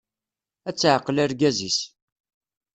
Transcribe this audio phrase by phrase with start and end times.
[0.69, 1.79] Ad taɛqel argaz-is.